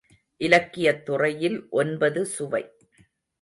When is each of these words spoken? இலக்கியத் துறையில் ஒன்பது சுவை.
இலக்கியத் 0.41 1.03
துறையில் 1.05 1.67
ஒன்பது 1.71 2.25
சுவை. 2.25 2.63